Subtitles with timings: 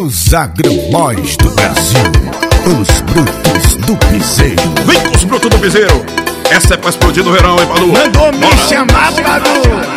[0.00, 1.98] Os agrobóis do Brasil.
[2.80, 4.62] Os brutos do piseiro.
[4.86, 6.06] Vem com os brutos do piseiro.
[6.52, 7.88] Essa é pra explodir no verão, hein, Padu?
[7.88, 8.56] Mandou me Bora.
[8.68, 9.50] chamar, Padu.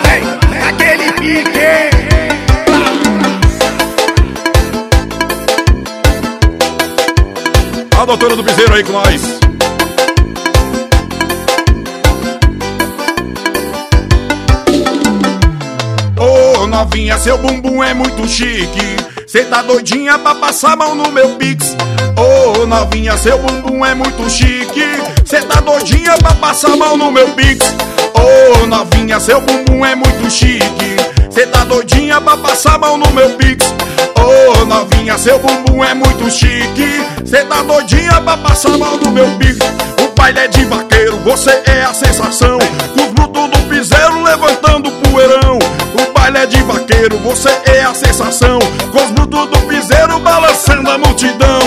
[0.10, 0.24] Ei,
[0.68, 1.60] aquele pique.
[7.96, 9.22] A doutora do piseiro aí com nós.
[16.18, 19.11] Ô oh, novinha, seu bumbum é muito chique.
[19.32, 21.74] Cê tá doidinha pra passar a mão no meu pix.
[22.18, 24.84] Ô oh, novinha, seu bumbum é muito chique.
[25.24, 27.66] Cê tá doidinha pra passar a mão no meu pix.
[28.14, 30.98] Ô oh, novinha, seu bumbum é muito chique.
[31.30, 33.74] Cê tá doidinha pra passar a mão no meu pix.
[34.20, 37.02] Ô novinha, seu bumbum é muito chique.
[37.24, 39.60] Cê tá doidinha pra passar a mão no meu pix.
[40.04, 42.60] O baile é de vaqueiro, você é a sensação.
[46.52, 48.60] De vaqueiro, você é a sensação.
[48.92, 51.60] Com os brutos do piseiro balançando a multidão.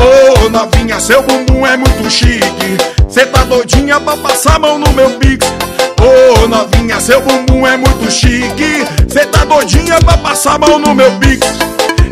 [0.00, 2.78] Ô oh, novinha, seu bumbum é muito chique.
[3.08, 5.46] Cê tá doidinha pra passar a mão no meu pix.
[5.46, 8.84] Ô oh, novinha, seu bumbum é muito chique.
[9.08, 11.46] Cê tá doidinha pra passar a mão no meu pix.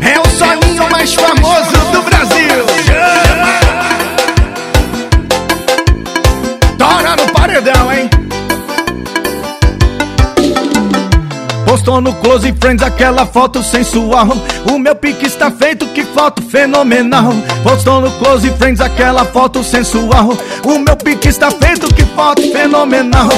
[0.01, 2.65] É o soninho mais famoso do Brasil.
[6.77, 8.20] Tora no paredão, hein?
[11.71, 14.27] Postou no Close Friends aquela foto sensual.
[14.69, 17.31] O meu pique está feito, que foto fenomenal.
[17.63, 20.37] Postou no Close Friends aquela foto sensual.
[20.65, 23.29] O meu pique está feito, que foto fenomenal.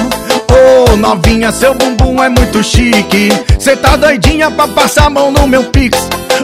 [0.50, 3.30] Ô oh, novinha, seu bumbum é muito chique.
[3.59, 5.95] Cê tá doidinha pra passar a mão no meu pix.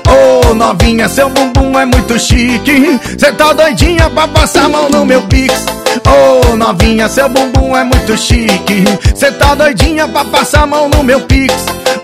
[0.08, 3.00] Ô oh, novinha, seu bumbum é muito chique.
[3.18, 5.66] Cê tá doidinha pra passar a mão no meu pix.
[6.06, 8.84] Ô oh, novinha, seu bumbum é muito chique.
[9.16, 11.54] Cê tá doidinha pra passar a mão no meu pix.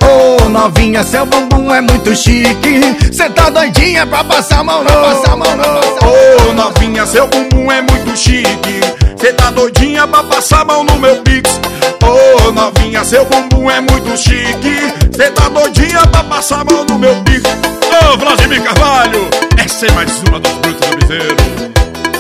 [0.02, 2.80] Ô oh, novinha, seu bumbum é muito chique.
[3.12, 7.06] Cê tá doidinha pra passar a mão no, passar a mão no Ô oh, novinha,
[7.06, 8.80] seu bumbum é muito chique.
[9.18, 11.60] Cê tá doidinha pra passar a mão no meu pix.
[12.04, 14.94] Ô oh, novinha, seu bumbum é muito chique.
[15.16, 17.44] Cê tá doidinha pra passar a mão no meu pix.
[17.44, 19.28] Ô oh, Vladimir Carvalho,
[19.64, 21.76] essa é mais uma dos brutos do bezerro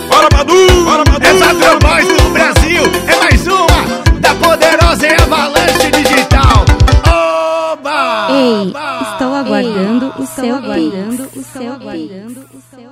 [0.07, 1.25] Bora Badu, bora Badu!
[1.25, 1.79] Essa é
[9.45, 12.84] aguardando o seu aguardando o seu aguardando o seu